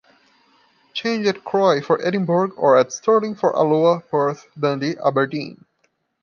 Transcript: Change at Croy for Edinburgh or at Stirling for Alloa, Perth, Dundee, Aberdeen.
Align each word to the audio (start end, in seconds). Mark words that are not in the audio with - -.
Change 0.95 1.27
at 1.27 1.43
Croy 1.43 1.79
for 1.81 2.03
Edinburgh 2.03 2.53
or 2.57 2.75
at 2.75 2.91
Stirling 2.91 3.35
for 3.35 3.55
Alloa, 3.55 3.99
Perth, 4.01 4.47
Dundee, 4.59 4.95
Aberdeen. 4.97 5.63